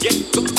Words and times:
Get, 0.00 0.51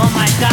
Oh 0.00 0.08
my 0.14 0.28
god. 0.38 0.47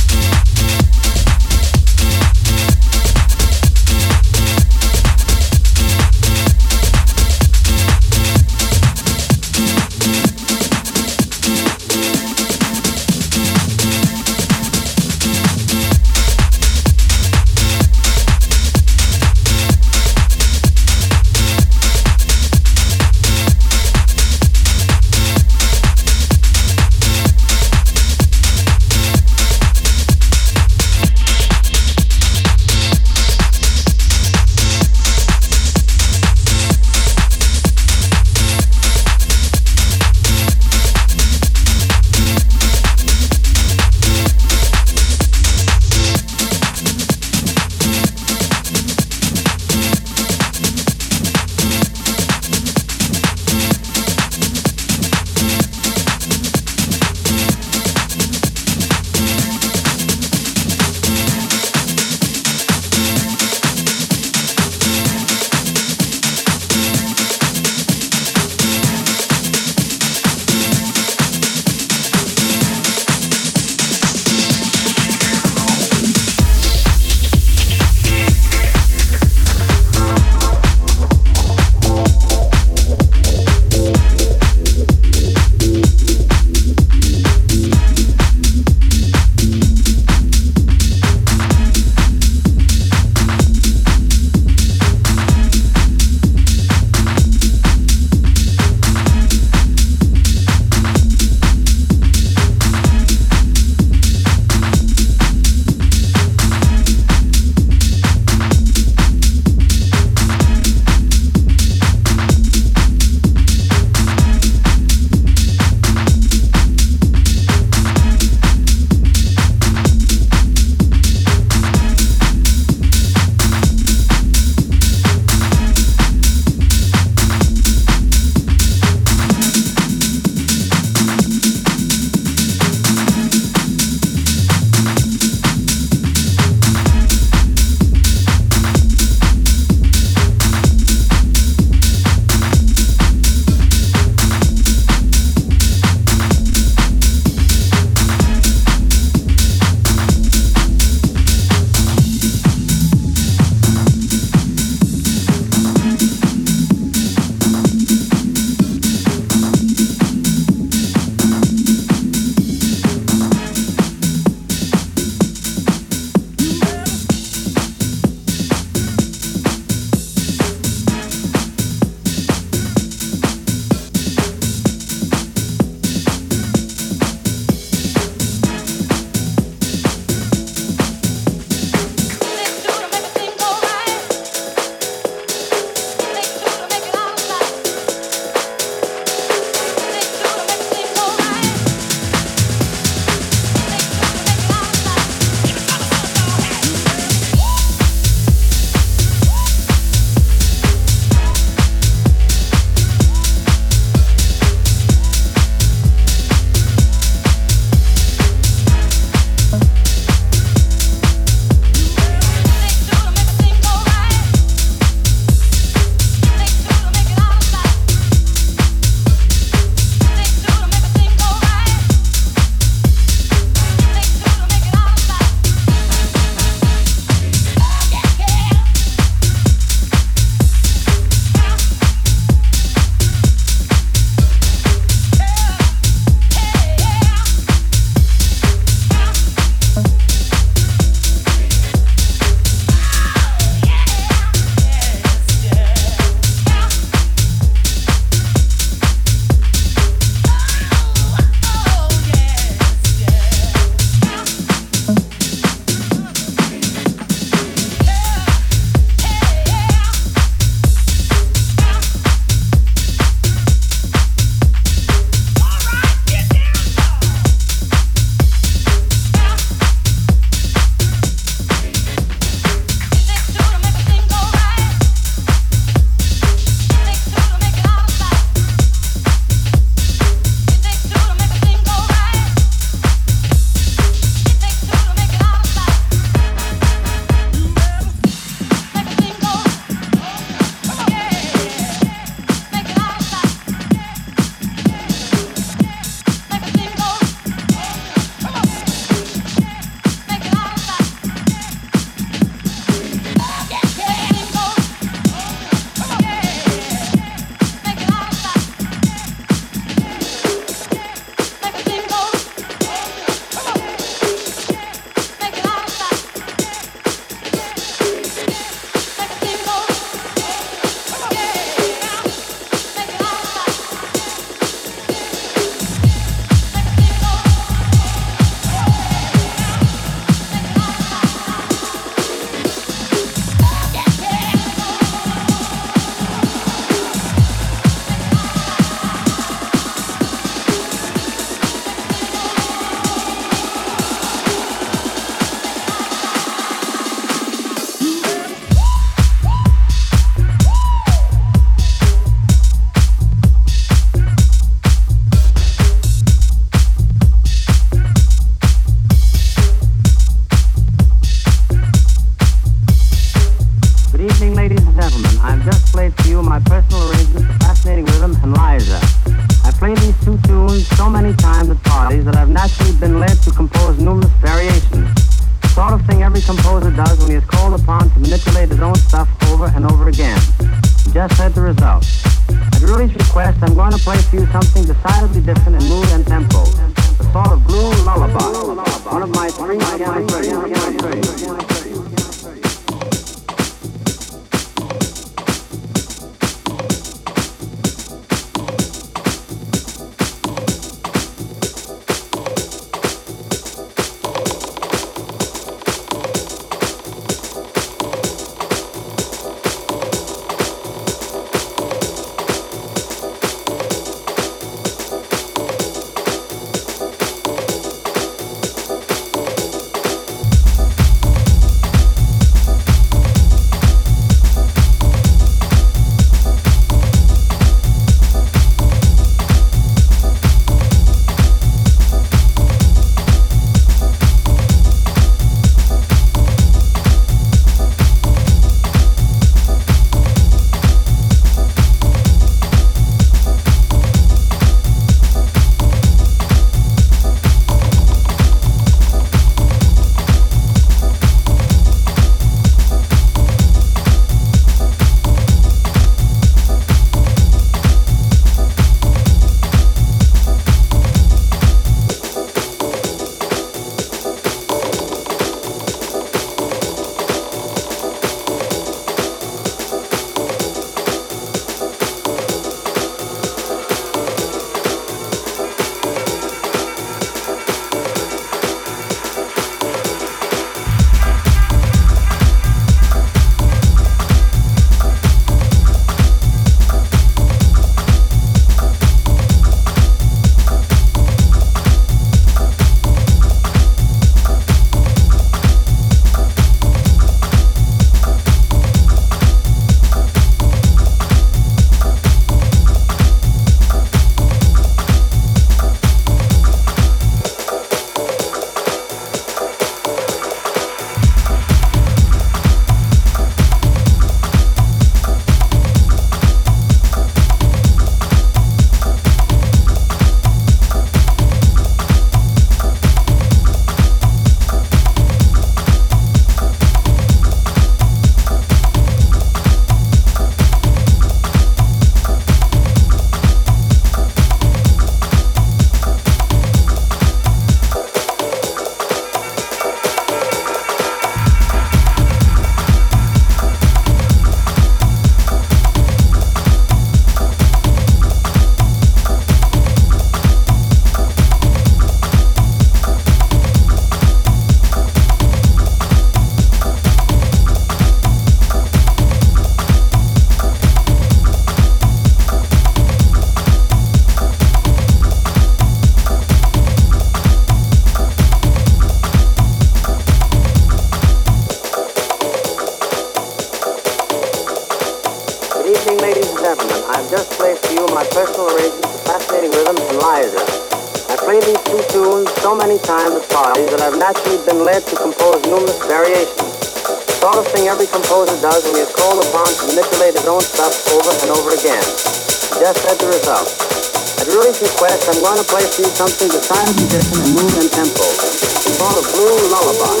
I'm 594.24 594.32
worried 594.32 594.56
because 594.56 595.04
I'm 595.04 595.20
going 595.20 595.36
to 595.36 595.44
play 595.44 595.68
for 595.68 595.82
you 595.84 595.92
something 595.92 596.32
different 596.32 597.28
in 597.28 597.34
mood 597.36 597.52
and 597.60 597.68
tempo. 597.68 598.08
It's 598.08 598.78
called 598.80 598.96
a 598.96 599.06
blue 599.12 599.36
lullaby. 599.52 600.00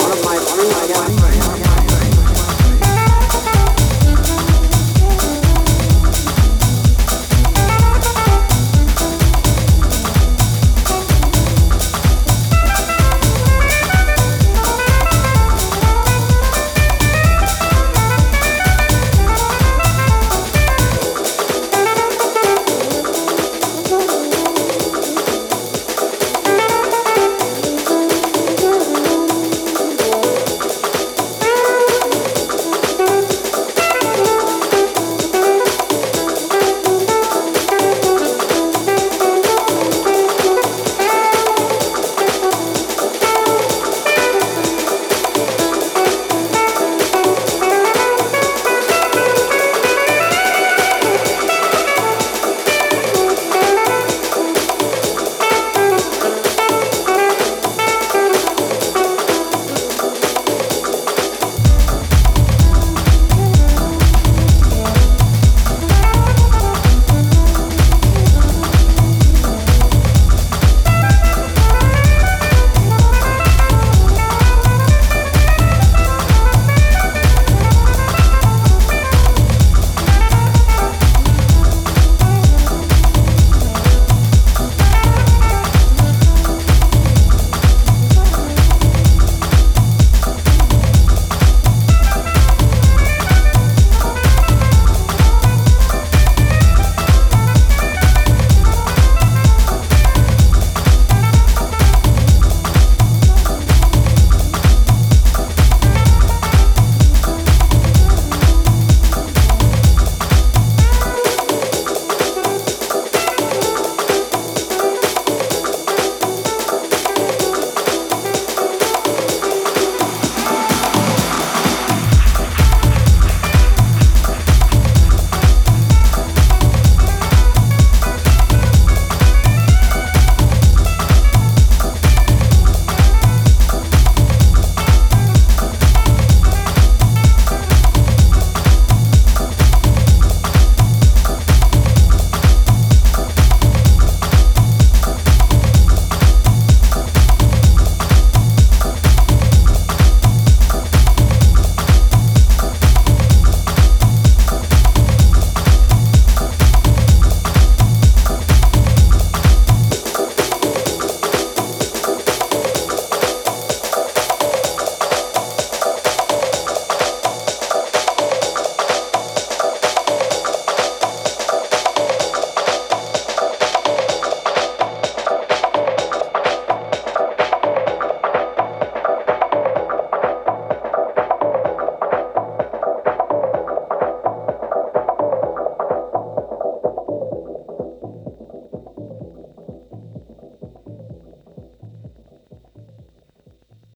One 0.00 0.12
of 0.16 0.24
my 0.24 0.36
three 0.40 1.47